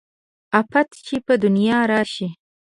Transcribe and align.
افت 0.59 0.87
چې 1.05 1.15
په 1.25 1.33
دنيا 1.43 1.79
راشي 1.91 2.27